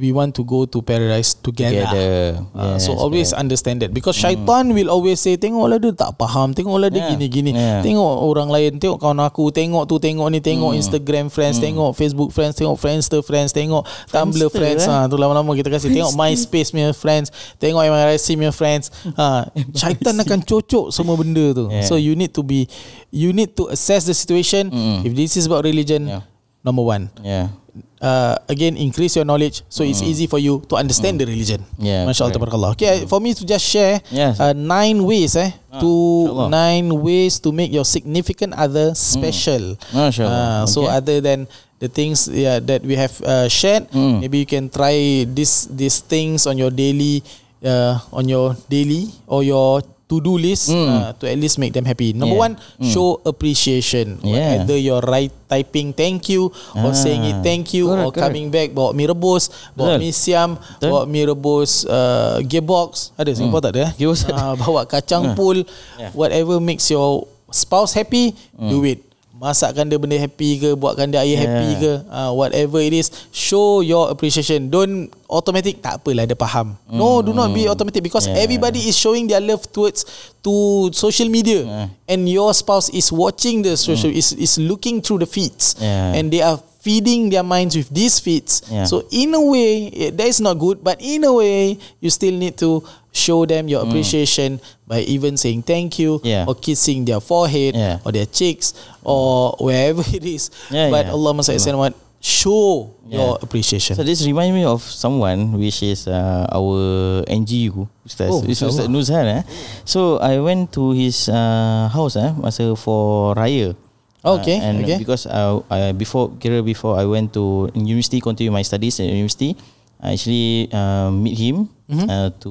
[0.00, 1.84] we want to go to paradise together.
[1.84, 2.40] Together.
[2.56, 6.56] Uh, so Yes, always understand that because syaitan will always say tengoklah dia tak faham
[6.56, 7.10] tengoklah dia Yeah.
[7.12, 7.84] gini-gini Yeah.
[7.84, 12.32] tengok orang lain tengok kawan aku tengok tu tengok ni tengok Instagram friends tengok Facebook
[12.32, 14.88] friends tengok Friendster friends tengok Tumblr Friendster, friends eh?
[14.88, 17.28] ha tu lama-lama kita kasih tengok MySpace punya friends
[17.60, 18.88] tengok MRC punya friends
[19.20, 19.44] ha
[19.80, 21.84] syaitan akan cocok semua benda tu Yeah.
[21.84, 22.64] so you need to be
[23.12, 24.72] you need to assess the situation
[25.04, 26.24] if this is about religion Yeah.
[26.64, 27.52] number one Yeah.
[28.00, 31.84] Uh, again increase your knowledge so it's easy for you to understand the religion Mm.
[31.84, 32.34] Yeah, Masya Allah correct.
[32.36, 34.38] tabarakallah okay for me to just share Yes.
[34.38, 36.48] uh, nine ways eh to insyaAllah.
[36.50, 40.36] nine ways to make your significant other special Masya Allah.
[40.36, 41.46] Uh, so other than
[41.80, 44.20] the things yeah, that we have uh, shared Mm.
[44.20, 47.24] maybe you can try this these things on your daily
[47.64, 49.80] uh, on your daily or your
[50.10, 50.88] to-do list Mm.
[50.90, 52.10] uh, to at least make them happy.
[52.10, 52.44] Number Yeah.
[52.50, 54.18] one, show appreciation.
[54.20, 54.66] Yeah.
[54.66, 56.94] Either you're right typing thank you or Ah.
[56.94, 58.26] saying it thank you Correct, or correct.
[58.26, 60.90] coming back bawa mi rebus, bawa mi siam, Betul.
[60.90, 63.14] bawa mi rebus uh, gearbox.
[63.14, 63.92] Ada Singapore tak ada eh?
[63.94, 64.26] Gearbox.
[64.30, 65.62] Ah, bawa kacang pul.
[65.94, 66.10] Yeah.
[66.10, 69.02] Whatever makes your spouse happy, do it.
[69.40, 71.40] Masakkan dia benda happy ke Buatkan dia air Yeah.
[71.40, 76.76] happy ke uh, Whatever it is Show your appreciation Don't automatic Tak apalah dia faham
[76.92, 78.36] No do not be automatic Because Yeah.
[78.44, 80.04] everybody is showing their love towards
[80.44, 80.52] To
[80.92, 81.88] social media Yeah.
[82.04, 86.12] And your spouse is watching the social Is, is looking through the feeds Yeah.
[86.20, 88.84] And they are feeding their minds with these feeds Yeah.
[88.88, 92.32] So in a way it, That is not good But in a way You still
[92.34, 96.24] need to Show them your appreciation By even saying thank you Mm.
[96.24, 96.44] Yeah.
[96.48, 98.00] Or kissing their forehead Yeah.
[98.04, 98.72] Or their cheeks
[99.04, 101.12] Or wherever it is Yeah, But yeah.
[101.12, 103.44] Allah SWT what Show your Yeah.
[103.44, 108.28] appreciation So this remind me of someone which is uh, our NGU Ustaz.
[108.28, 109.42] Oh, Ustaz Nuzhan eh.
[109.88, 113.72] So I went to his uh, house eh masa for raya.
[114.20, 114.98] Okay, Uh, and okay.
[115.00, 115.40] because I,
[115.72, 119.56] I before kira before I went to university continue my studies at university,
[119.96, 122.50] I actually uh, meet him uh, to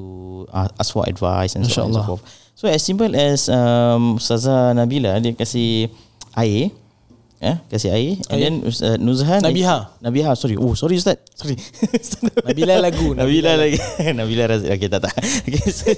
[0.50, 2.10] uh, ask for advice and so on and so Mm-hmm.
[2.18, 2.24] Forth.
[2.58, 5.88] So as simple as um, Ustazah Nabila dia kasih
[6.34, 6.74] air
[7.40, 8.40] Eh, kasih air and Air.
[8.44, 9.96] then Ustaz Nuzhan Nabiha.
[10.04, 11.56] Nabiha sorry oh sorry Ustaz sorry
[12.50, 13.80] Nabila lagu Nabila lagi
[14.12, 15.14] Nabila Razif Okay tak tak
[15.48, 15.88] Okay so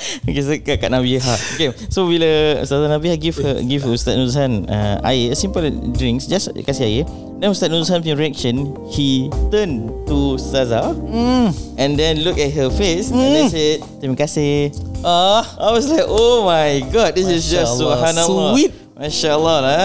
[0.28, 4.66] Okay so kat, kat Nabiha Okay so bila Ustazah Nabiha give her, give Ustaz Nuzhan
[4.66, 7.04] uh, air simple drinks just kasih air
[7.40, 11.50] then Ustaz Nuzhan punya reaction he turn to Ustazah mm.
[11.76, 16.04] and then look at her face and then say terima kasih Ah, I was like
[16.04, 17.96] oh my god this is Masya just Allah.
[17.96, 18.72] subhanallah Sweet.
[19.00, 19.84] Masya Allah lah.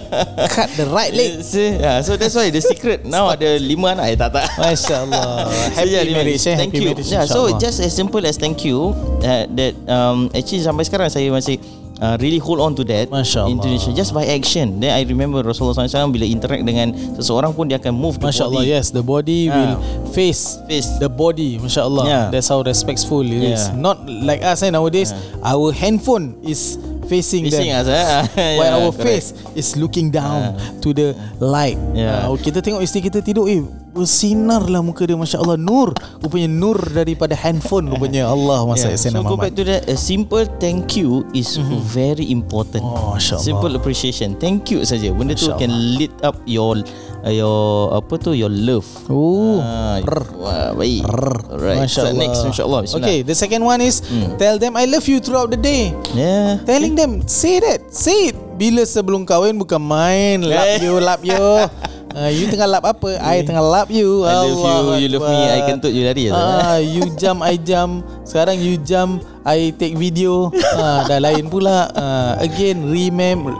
[0.56, 1.44] Cut the right leg.
[1.44, 4.08] See, yeah, so that's why the secret now ada lima anak.
[4.08, 4.48] Eh, tak tak.
[4.56, 5.52] Masya Allah.
[5.76, 6.56] Happy So, yeah, marriage eh.
[6.56, 6.88] Thank Happy you.
[6.88, 11.12] marriage, yeah, so just as simple as thank you uh, that um actually sampai sekarang
[11.12, 11.60] saya masih
[12.00, 13.52] uh, really hold on to that Masya Allah.
[13.52, 14.80] Indonesia just by action.
[14.80, 18.48] Then I remember Rasulullah SAW bila interact dengan seseorang pun dia akan move the Masya
[18.48, 18.72] Allah, body.
[18.72, 18.88] yes.
[18.88, 19.76] The body Ah.
[19.76, 19.76] will
[20.16, 20.88] face Face.
[21.04, 21.60] the body.
[21.60, 22.04] Masya Allah.
[22.08, 22.24] Yeah.
[22.32, 23.68] That's how respectful it is.
[23.68, 23.76] Yeah.
[23.76, 25.12] Not like us eh, nowadays.
[25.44, 27.84] Our handphone is facing, Facing them.
[27.84, 28.56] us eh.
[28.58, 29.04] While Yeah, our correct.
[29.04, 31.78] face is looking down to the light.
[31.92, 32.26] Yeah.
[32.26, 33.62] Uh, kita tengok isteri kita tidur, eh
[33.94, 38.98] bersinar lah muka dia Masya Allah Nur Rupanya nur daripada handphone Rupanya Allah Masa Yeah.
[38.98, 39.14] yeah.
[39.14, 41.54] So go back to that A simple thank you Is
[41.94, 42.82] very important.
[42.82, 43.46] Oh, Masya Allah.
[43.46, 44.34] Simple appreciation.
[44.36, 45.14] Thank you saja.
[45.14, 46.82] Benda tu Masya can lit up your
[47.22, 48.84] uh, Your Apa tu Your love.
[49.06, 49.62] Oh.
[49.62, 50.02] Ah,
[50.34, 51.06] Wah, baik.
[51.06, 52.82] Alright Masya so Allah Next insyaAllah.
[52.98, 54.02] Okay the second one is
[54.36, 55.94] Tell them I love you throughout the day.
[56.12, 56.58] Yeah.
[56.66, 58.36] Telling them Say that Say it.
[58.58, 61.38] Bila sebelum kahwin Bukan main Lap you Lap you
[62.14, 65.26] uh, You tengah lap apa I tengah lap you I love you Allah You love
[65.26, 69.94] me I kentut you lari Ah, you jump I jump Sekarang you jump I take
[69.94, 73.52] video ah, Dah lain pula ah, Again remember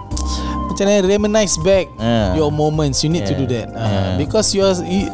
[0.71, 2.33] Macam mana Reminisce back Ah.
[2.35, 3.43] Your moments You need to Yeah.
[3.43, 4.17] do that ah, Yeah.
[4.19, 5.11] Because you are you,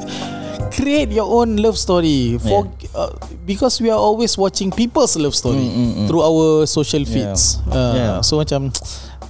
[0.70, 2.62] Create your own love story for
[2.94, 3.10] uh,
[3.42, 5.66] because we are always watching people's love story
[6.06, 7.58] through our social feeds.
[7.58, 7.74] Mm, Yeah.
[7.74, 8.16] Uh, Yeah.
[8.22, 8.70] So macam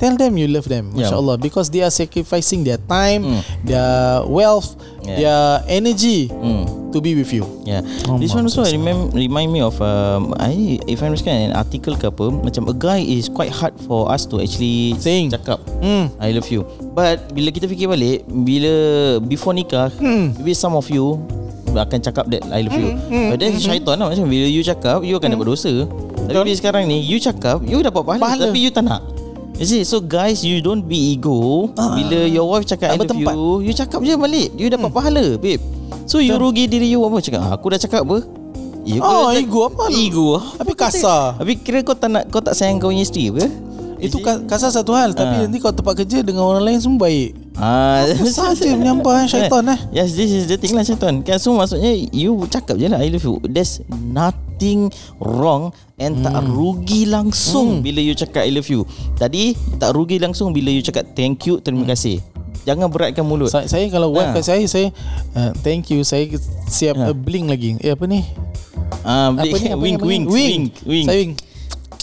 [0.00, 1.06] tell them you love them, Yeah.
[1.06, 3.40] masya Allah, because they are sacrificing their time, Mm.
[3.62, 3.92] their
[4.24, 4.72] wealth,
[5.04, 5.16] Yeah.
[5.20, 6.64] their energy Hmm.
[6.90, 7.44] to be with you.
[7.62, 7.84] Yeah.
[8.08, 11.94] Oh, This one also remind remind me of um, I if I'm mistaken an article
[11.94, 15.30] ke apa macam a guy is quite hard for us to actually Saying.
[15.30, 16.10] cakap Hmm.
[16.16, 16.64] I love you.
[16.90, 18.72] But bila kita fikir balik bila
[19.22, 20.34] before nikah Hmm.
[20.34, 21.20] maybe some of you
[21.70, 22.90] akan cakap that I love you.
[23.30, 25.70] But then syaitan lah macam bila you cakap you akan dapat dosa.
[26.26, 28.42] Tapi sekarang ni you cakap you dapat pahala, Pahala.
[28.50, 29.02] tapi you tak nak.
[29.60, 31.68] You see, so guys, you don't be ego.
[31.76, 31.92] Ah.
[31.92, 33.34] Bila your wife cakap I Tak love bertempat.
[33.36, 34.48] you, you cakap je balik.
[34.56, 35.60] You dapat pahala, babe.
[36.08, 37.40] So you rugi diri you apa cakap?
[37.40, 38.24] "Ah, Aku dah cakap apa?
[38.82, 39.84] Ya, Oh, kau dah- ego apa?
[39.92, 40.40] Ego.
[40.56, 41.36] Tapi kasar.
[41.36, 43.44] Tapi kira kau tak nak kau tak sayang kau punya isteri apa?
[44.00, 45.40] Itu ka- kasar satu hal Tapi Ah.
[45.44, 49.60] nanti kau tempat kerja Dengan orang lain semua baik Ah, Apa saja menyampah eh, syaitan
[49.66, 51.20] eh Yes, this is the thing lah syaitan.
[51.20, 53.36] Kan so maksudnya you cakap je lah I love you.
[53.44, 54.49] There's nothing
[55.16, 56.48] wrong and tak Hmm.
[56.48, 58.84] rugi langsung bila you cakap I love you.
[59.14, 62.20] Tadi tak rugi langsung bila you cakap thank you, terima kasih.
[62.60, 63.48] Jangan beratkan mulut.
[63.48, 64.92] Sa- Saya kalau wife kat saya Saya
[65.32, 66.28] uh, Thank you Saya
[66.68, 67.08] siap Ah.
[67.08, 68.20] uh, blink lagi Eh apa ni
[69.00, 69.80] Ah, Apa ni wink, ni?
[69.96, 71.06] wink, Wink wink, wink.
[71.08, 71.34] Saya wink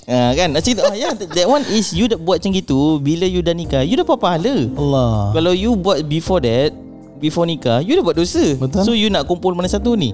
[0.08, 0.50] Ah, kan?
[0.50, 0.82] Macam tu.
[0.96, 4.17] Ya, that one is you dah buat macam gitu bila you dah nikah, you dapat
[4.17, 4.65] pahala.
[4.74, 6.74] Allah Kalau you buat before that
[7.17, 8.82] Before nikah You dah buat dosa Betul.
[8.82, 10.10] So you nak kumpul mana satu ni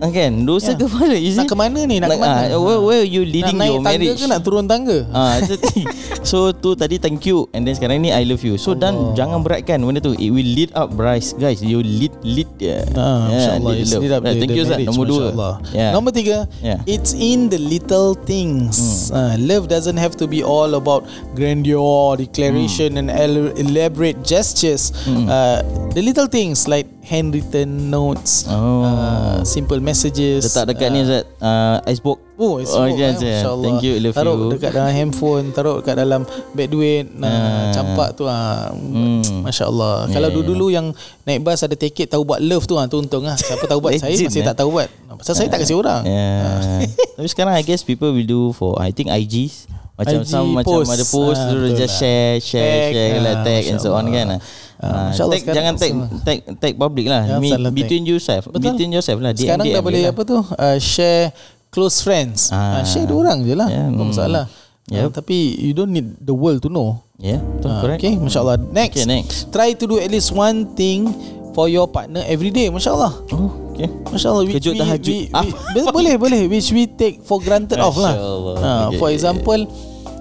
[0.00, 0.32] Kan?
[0.42, 0.78] Dosa Ya.
[0.78, 1.14] ke mana?
[1.14, 1.96] You Nak ke mana ni?
[1.98, 2.50] Nak ke mana?
[2.50, 4.20] ah, where, where you leading Nak naik your tangga marriage?
[4.20, 4.98] ke nak turun tangga?
[5.10, 5.38] Ah,
[5.72, 5.86] thing.
[6.22, 7.46] So tu tadi thank you.
[7.52, 8.56] And then sekarang ni I love you.
[8.56, 10.14] So dan jangan beratkan benda tu.
[10.14, 11.34] It will lead up Bryce.
[11.34, 12.84] Guys you lead lead yeah.
[12.94, 15.48] Ah, Masya Allah lead lead up Ah, Thank the you Zat Nombor dua.
[15.72, 15.90] yeah.
[15.90, 16.80] Nombor tiga Yeah.
[16.86, 19.10] It's in the little things.
[19.10, 21.04] Ah, Love doesn't have to be all about
[21.34, 24.94] Grandeur Declaration And el- elaborate gestures.
[25.26, 25.60] Ah,
[25.92, 28.82] The little things Like handwritten notes Oh.
[28.82, 33.14] ah, Simple messages Letak dekat ni ah, Zat uh, Icebox Oh, it's oh, oh, yeah.
[33.14, 33.62] Masya Allah.
[33.62, 37.70] Thank you love Taruh you dekat dalam handphone Taruh dekat dalam beg duit nah, Ah.
[37.70, 38.74] Campak tu ah.
[38.74, 39.44] Hmm.
[39.46, 40.36] Masya Allah Yeah, Kalau yeah.
[40.40, 40.86] dulu-dulu yang
[41.22, 43.94] Naik bas ada tiket Tahu buat love tu ah, tu untung lah Siapa tahu buat
[44.00, 44.46] Saya masih eh.
[44.48, 46.82] tak tahu buat Pasal saya tak kasi orang Yeah.
[47.20, 50.86] Tapi sekarang I guess people will do for I think IGs macam IG some post.
[50.86, 52.00] macam ada post tu betul just lah.
[52.00, 54.26] share share Tag, share lah ah, tag and so on kan.
[54.26, 57.22] Allah tag, jangan tag tag tag public lah.
[57.24, 57.78] Jangan Me, salah tag.
[57.78, 58.42] between yourself.
[58.46, 58.74] Betul.
[58.74, 59.30] Between yourself lah.
[59.30, 60.12] DM, Sekarang DM dah boleh je lah.
[60.12, 61.24] apa tu uh, Share
[61.70, 62.78] close friends Ah.
[62.78, 62.82] ah.
[62.82, 64.10] Share dua orang je lah Yeah, Tak hmm.
[64.10, 64.44] masalah
[64.84, 65.00] Yep.
[65.00, 67.98] Ah, Tapi you don't need the world to know Yeah, betul Ah, correct.
[67.98, 69.48] Okay Masya Allah Next Okay, next.
[69.48, 71.08] Try to do at least one thing
[71.50, 73.88] For your partner every day Masya Allah Oh, okay.
[74.06, 75.10] Masya Allah which Kejut tahajud.
[75.10, 75.42] we, Ah.
[75.74, 79.66] we, Boleh boleh Which we take for granted of lah Okay, For example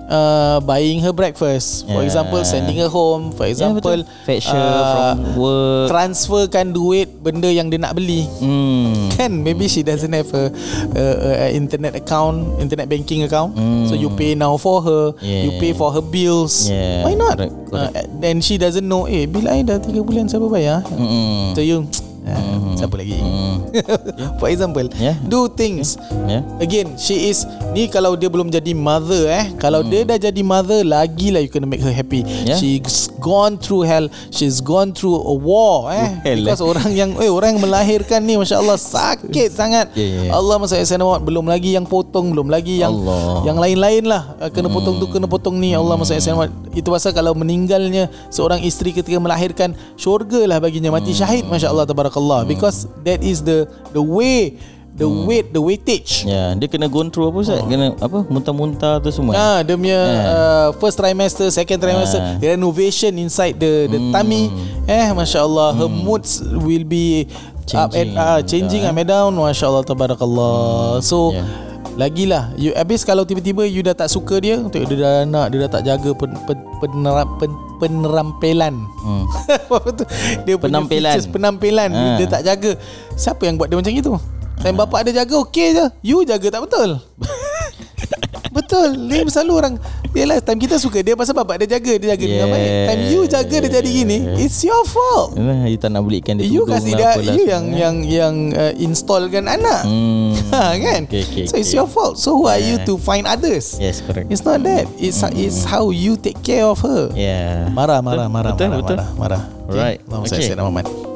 [0.06, 2.08] uh, Buying her breakfast For Yeah.
[2.08, 4.02] example Sending her home For Yeah, example betul.
[4.24, 5.86] Fetch her uh, from work.
[5.88, 9.10] Transferkan duit Benda yang dia nak beli Hmm.
[9.14, 10.50] Kan maybe she doesn't have a,
[10.94, 11.04] a,
[11.46, 13.86] a internet account Internet banking account Mm.
[13.86, 15.46] So you pay now for her Yeah.
[15.46, 17.94] You pay for her bills Yeah, Why not correct, correct.
[17.94, 21.54] Uh, Then she doesn't know Eh bil I dah 3 bulan siapa bayar Mm-mm.
[21.54, 21.86] So you
[22.26, 23.58] uh, Siapa lagi Mm.
[24.42, 25.18] For example, Yeah.
[25.26, 25.98] do things.
[26.30, 26.46] Yeah.
[26.62, 29.46] Again, she is ni kalau dia belum jadi mother eh.
[29.58, 32.22] Kalau dia dah jadi mother lagi lah you kena make her happy.
[32.22, 32.54] Hmm.
[32.54, 32.58] Yeah.
[32.60, 34.08] She's gone through hell.
[34.30, 36.22] She's gone through a war eh.
[36.22, 39.90] Hell, Because orang yang eh orang yang melahirkan ni masya-Allah sakit sangat.
[39.98, 40.34] Yeah, yeah, yeah.
[40.38, 43.42] Allah masa saya belum lagi yang potong, belum lagi yang Allah.
[43.48, 44.38] yang lain-lain lah.
[44.38, 45.74] Uh, Kena potong tu, kena potong ni.
[45.74, 46.36] Allah masa saya
[46.74, 52.46] itu pasal kalau meninggalnya seorang isteri ketika melahirkan syurga lah baginya mati syahid masya-Allah tabarakallah
[52.46, 54.54] because that is the the way
[54.94, 57.66] the weight the weightage Ya, dia kena go through apa Ustaz?
[57.66, 58.30] Kena apa?
[58.30, 59.34] Muntah-muntah tu semua.
[59.34, 62.38] Ah, dia punya uh, first trimester, second trimester, Ah.
[62.38, 64.54] renovation inside the the tummy.
[64.86, 67.26] Eh, masya-Allah, her moods will be
[67.74, 68.22] up and Changing.
[68.22, 69.34] uh, changing up and down.
[69.34, 71.02] Masya-Allah, tabarakallah.
[71.02, 71.50] So Yeah.
[71.94, 75.78] Lagilah you Habis kalau tiba-tiba You dah tak suka dia dia dah nak Dia dah
[75.78, 79.28] tak jaga pen, pen, penerap, pen, Penerampilan Hmm.
[79.68, 80.08] Apa tu?
[80.48, 81.12] Dia punya Penampilan.
[81.12, 81.90] features Penampilan.
[81.92, 82.16] Ha.
[82.16, 82.72] Dia tak jaga
[83.20, 84.16] Siapa yang buat dia macam itu
[84.64, 85.86] Time bapak dia jaga Okey je.
[86.00, 86.96] You jaga tak betul?
[88.56, 88.96] Betul.
[88.96, 89.74] Ni selalu orang
[90.14, 93.22] Yelah time kita suka dia Pasal bapak dia jaga Dia jaga dengan baik Time you
[93.26, 96.94] jaga dia jadi gini It's your fault Yalah, you tak nak belikan dia You kasih
[96.94, 100.38] lah, dia apalah You yang yang yang uh, installkan anak Hmm.
[100.54, 101.78] ha, kan Okay, okay, So it's okay.
[101.78, 102.86] your fault So who are you Yeah.
[102.86, 104.30] to find others Yes, correct.
[104.30, 107.70] It's not that It's it's how you take care of her Yeah.
[107.70, 108.98] Marah marah marah betul, marah betul.
[108.98, 110.00] marah marah Alright.
[110.06, 110.40] Allahumma Okay.
[110.40, 111.13] salli ala Muhammad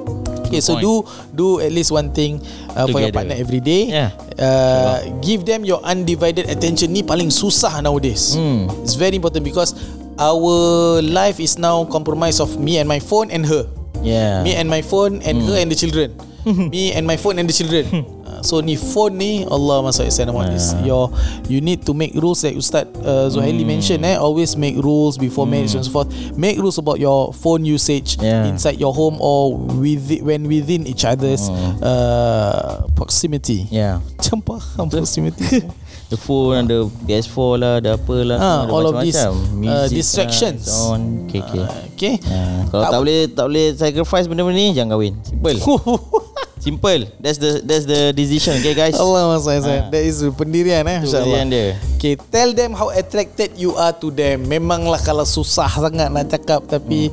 [0.47, 0.83] Okay, so point.
[0.83, 0.93] do
[1.35, 2.39] do at least one thing
[2.73, 3.91] uh, for your partner every day.
[3.91, 4.15] Yeah.
[4.39, 6.95] Uh, give them your undivided attention.
[6.95, 8.33] Ni paling susah nowadays.
[8.33, 8.71] Hmm.
[8.81, 9.75] It's very important because
[10.17, 13.67] our life is now compromised of me and my phone and her.
[14.01, 14.41] Yeah.
[14.43, 16.13] Me and my phone and her and the children.
[16.73, 17.85] me and my phone and the children.
[18.37, 21.09] Uh, so ni phone ni Allah masya Allah this your
[21.49, 25.49] you need to make rules like Ustaz uh, Zuhaili mentioned eh always make rules before
[25.49, 26.09] marriage and so forth.
[26.37, 28.49] Make rules about your phone usage Yeah.
[28.49, 31.49] inside your home or with when within each other's
[31.81, 33.65] uh, proximity.
[33.69, 34.01] Yeah.
[34.17, 35.65] Macam faham proximity.
[36.07, 39.35] The phone ada PS4 lah, ada apa lah, Ah, semua ada all of these, uh,
[39.59, 40.63] Music distractions.
[40.71, 41.27] Lah, on.
[41.27, 41.65] Okay, okay.
[41.91, 42.13] okay.
[42.31, 45.13] Ah, kalau tak, boleh tak boleh sacrifice benda-benda ni jangan kahwin.
[45.27, 45.59] Simple.
[46.67, 47.07] Simple.
[47.17, 48.99] That's the that's the decision, okay guys.
[48.99, 49.79] Allah masya Allah.
[49.87, 50.99] That is pendirian eh.
[50.99, 51.47] Masya Allah.
[51.47, 51.79] dia.
[51.95, 54.43] Okay, tell them how attracted you are to them.
[54.43, 57.07] Memanglah kalau susah sangat nak cakap tapi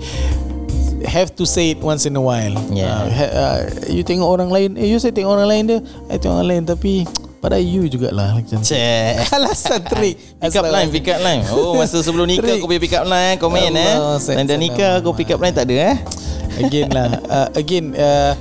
[1.07, 2.51] have to say it once in a while.
[2.69, 2.91] Yeah.
[2.91, 5.79] Uh, ha- uh, you tengok orang lain, eh you say tengok orang lain dia,
[6.11, 7.07] I tengok orang lain tapi
[7.39, 8.67] pada you jugalah macam tu.
[8.67, 9.31] Cek.
[9.31, 10.17] Alasan trik.
[10.43, 11.45] Pick up line, pick up line.
[11.53, 13.95] Oh, masa sebelum nikah kau punya pick up line, komen eh.
[13.95, 15.97] Allah, saya- Dan dah saya nikah kau pick up line tak ada eh.
[16.55, 18.33] Again lah uh, Again uh,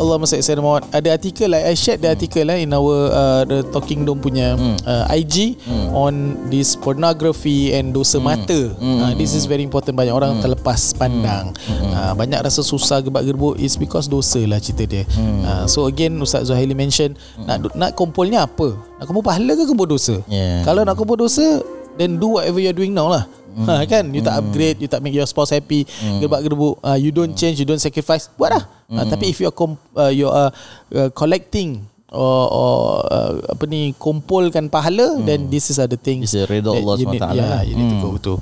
[0.00, 3.42] Allah masya saya Muhammad Ada artikel lah I shared the article lah In our uh,
[3.44, 4.56] The Talking Dome punya
[4.88, 5.60] uh, IG
[5.92, 8.72] On this pornography And dosa mata.
[8.80, 10.00] Uh, This is very important.
[10.00, 11.52] Banyak orang terlepas pandang.
[11.92, 15.04] Uh, Banyak rasa susah Gebak-gerbuk Is because dosa lah cerita dia.
[15.44, 17.12] Uh, So again Ustaz Zuhaili mention
[17.44, 18.72] Nak nak kumpulnya apa?
[18.96, 20.16] Nak kumpul pahala ke kumpul dosa?
[20.32, 20.64] Yeah.
[20.64, 21.60] Kalau nak kumpul dosa
[22.00, 23.28] Then do whatever you're doing now lah.
[23.52, 23.66] Hmm.
[23.68, 24.08] Ha, kan?
[24.14, 25.84] You tak upgrade you tak make your spouse happy.
[26.22, 28.32] Gerbak gerbuk uh, you don't change you don't sacrifice.
[28.40, 29.08] Buat lah uh, Hmm.
[29.08, 30.50] tapi if you are com- uh, you are
[30.92, 32.70] uh, collecting or, or
[33.06, 36.26] uh, apa ni kumpulkan pahala then this is the Hmm.
[36.26, 38.32] It's a redha Allah you need, SWT yeah, you need to go to.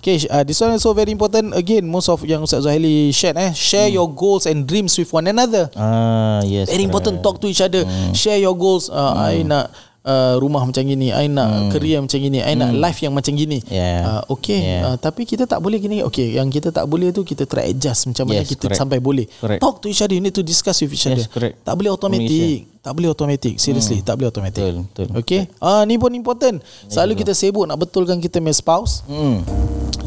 [0.00, 1.52] Okay uh, this one also very important.
[1.52, 5.28] Again most of yang Ustaz Zuhaili shared eh share your goals and dreams with one
[5.28, 5.68] another.
[5.76, 6.72] Ah, yes.
[6.72, 7.84] Very important talk to each other.
[8.16, 9.68] Share your goals uh, I nak
[10.08, 13.60] uh, rumah macam gini I nak career macam gini I nak life yang macam gini.
[13.68, 14.00] Yeah.
[14.02, 14.82] uh, Okay Yeah.
[14.88, 16.00] uh, Tapi kita tak boleh gini.
[16.02, 18.80] Okay yang kita tak boleh tu Kita try adjust Macam mana Yes, kita correct.
[18.80, 19.28] sampai boleh.
[19.28, 19.60] Correct.
[19.60, 21.26] Talk to each other You need to discuss with each Yes, other.
[21.28, 21.60] correct.
[21.60, 24.62] Tak boleh automatic Tak boleh automatic Seriously Tak boleh automatic.
[24.64, 25.06] Betul, betul.
[25.20, 25.42] Okay?
[25.58, 26.58] Ah, Ni pun important.
[26.88, 29.04] Selalu kita sibuk Nak betulkan kita punya spouse.
[29.04, 29.44] Hmm.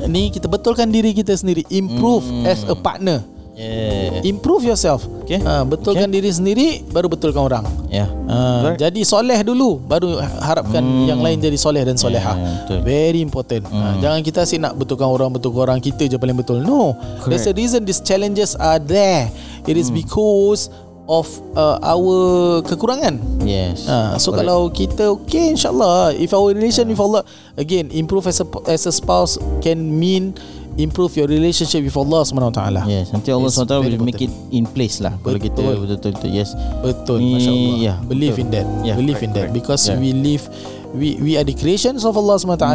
[0.01, 1.61] Ni kita betulkan diri kita sendiri.
[1.69, 4.23] Improve as a partner Yeah.
[4.23, 5.43] Improve yourself Okay.
[5.43, 8.07] Ah, Betulkan diri sendiri Baru betulkan orang Yeah.
[8.23, 11.11] Uh, jadi soleh dulu baru harapkan hmm.
[11.11, 12.39] yang lain jadi soleh dan soleha.
[12.39, 12.79] Yeah, betul.
[12.87, 13.67] Very important.
[13.67, 13.75] Hmm.
[13.75, 16.63] Uh, jangan kita asyik nak betulkan orang betulkan orang kita je paling betul.
[16.63, 16.95] No.
[17.19, 17.27] Correct.
[17.27, 19.27] There's a reason these challenges are there.
[19.67, 19.99] It is hmm.
[19.99, 20.71] because
[21.11, 21.27] of
[21.59, 23.19] uh, our kekurangan.
[23.43, 23.83] Yes.
[23.83, 27.27] Uh, so kalau kita okay insyaallah if our relation with Allah
[27.59, 30.31] again improve as a as a spouse can mean
[30.77, 32.81] improve your relationship with Allah Subhanahu Wa Taala.
[32.87, 35.83] Yes, nanti Allah SWT will make it in place lah kalau kita Betul.
[35.83, 36.55] betul-betul yes.
[36.79, 37.75] Betul Ni- masya-Allah.
[37.79, 38.45] yeah, Believe betul.
[38.45, 38.65] in that.
[38.87, 39.59] Yeah, Believe correct, in that correct.
[39.59, 39.99] because Yeah.
[39.99, 40.43] we live
[40.91, 42.67] we we are the creations of Allah SWT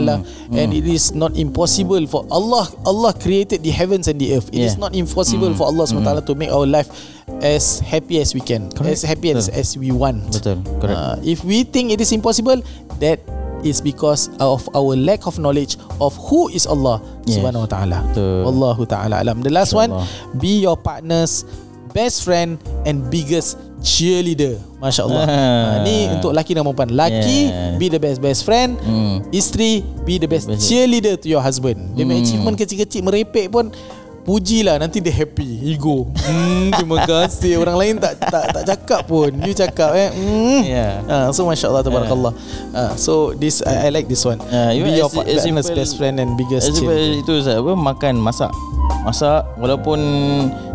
[0.57, 4.49] and it is not impossible for Allah Allah created the heavens and the earth.
[4.53, 4.89] It is Yeah.
[4.89, 6.89] not impossible for Allah SWT to make our life
[7.45, 8.97] as happy as we can, Correct.
[8.97, 9.61] as happy as, Betul.
[9.61, 10.33] as we want.
[10.33, 10.97] Betul, correct.
[10.97, 12.57] Uh, if we think it is impossible,
[13.03, 13.21] that
[13.65, 17.39] is because of our lack of knowledge of who is Allah Yes.
[17.41, 17.99] Subhanahu wa taala.
[18.13, 18.43] Betul.
[18.45, 19.41] Wallahu taala alam.
[19.43, 20.41] The last one, InsyaAllah.
[20.41, 21.43] be your partner's
[21.91, 24.61] best friend and biggest cheerleader.
[24.77, 25.25] Masya-Allah.
[25.25, 25.29] Ah.
[25.29, 26.93] ha, ni untuk laki dan perempuan.
[26.93, 27.79] Laki Yeah.
[27.81, 28.77] be the best best friend.
[28.85, 29.25] Hmm.
[29.33, 31.97] Isteri be the best Best- cheerleader to your husband.
[31.97, 32.13] Dia Hmm.
[32.15, 33.73] achievement kecil-kecil merepek pun
[34.27, 39.31] Pujilah nanti dia happy Ego hmm, Terima kasih Orang lain tak tak tak cakap pun
[39.39, 40.61] You cakap eh hmm.
[40.67, 40.93] Yeah.
[41.07, 42.33] Ah, So Masya Allah Tabarakallah
[42.75, 44.43] Ah, So this I, I like this one
[44.75, 47.57] even Be your as- pa- as partner's best friend And biggest As cheerleader itu Ustaz
[47.57, 48.51] apa makan masak.
[49.07, 49.99] Masak walaupun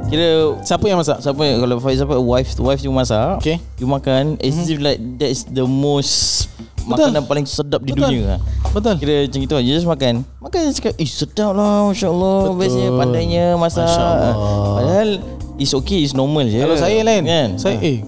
[0.08, 1.20] kira Siapa yang masak?
[1.20, 3.60] siapa yang- kalau for example wife wife you masak, Okay.
[3.76, 6.48] you makan it's mm like that is the most
[6.84, 7.10] Betul.
[7.10, 8.10] makanan paling sedap di Betul.
[8.10, 8.39] dunia lah.
[8.72, 12.38] Betul Kira macam itu You just makan Makan je cakap Eh sedap lah Masya Allah.
[12.54, 14.34] Bestnya pandainya masak Allah.
[14.76, 15.10] Padahal
[15.56, 17.48] It's okay It's normal je Kalau saya lain kan?
[17.56, 18.02] Saya eh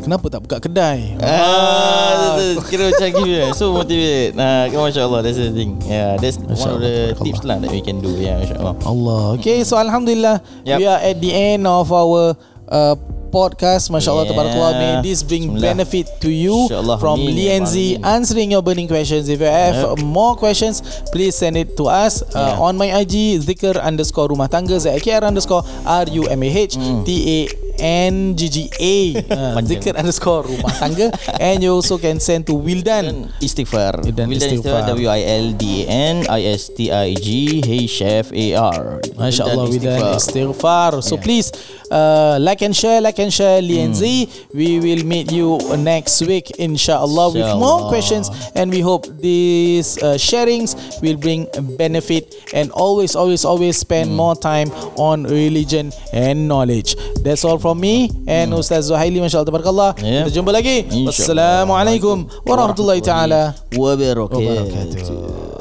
[0.00, 2.60] Kenapa tak buka kedai Ah, betul.
[2.68, 6.60] kira macam gitu So motivate Nah, kan Masya Allah That's the thing Yeah That's Masya
[6.62, 9.22] one of the tips lah That we can do Yeah Masya Allah Allah.
[9.36, 10.76] Okay, so Alhamdulillah, Yep.
[10.76, 12.36] we are at the end of our
[12.68, 12.94] uh,
[13.34, 13.90] podcast.
[13.90, 14.30] Masya Allah, Yeah.
[14.30, 14.72] tabarakallah.
[14.78, 16.98] May this bring benefit to you InsyaAllah.
[17.02, 17.98] from Amin.
[18.06, 19.26] answering your burning questions.
[19.26, 20.06] If you have Yep.
[20.06, 20.78] more questions,
[21.10, 22.62] please send it to us uh, Yeah.
[22.62, 27.38] on my IG, zikr underscore rumah tangga, ZKR underscore R-U-M-A-H, T-A
[27.74, 29.66] N-G-G-A, uh, Panjang.
[29.82, 31.10] zikr underscore rumah tangga.
[31.42, 32.84] and you also can send to Wildan.
[32.84, 34.86] Dan istighfar Dan Wildan istighfar.
[34.86, 37.26] istighfar W-I-L-D-A-N I-S-T-I-G
[37.66, 41.24] H-F-A-R Masya Allah Wildan istighfar So Yeah.
[41.26, 41.48] please
[41.90, 44.56] uh, Like and share Like and share Lee and Z Hmm.
[44.58, 50.14] We will meet you next week InsyaAllah With more questions And we hope These uh,
[50.16, 54.16] sharings Will bring benefit And always Always always Spend Hmm.
[54.16, 59.48] more time On religion And knowledge That's all from me And Ustaz Zuhaili Masya Allah
[59.50, 59.90] Tabarakallah.
[60.00, 60.24] Yeah.
[60.24, 61.08] Kita jumpa lagi InsyaAllah.
[61.10, 62.16] Wassalamualaikum
[62.46, 65.53] Warahmatullahi Ta'ala Wabarakatuh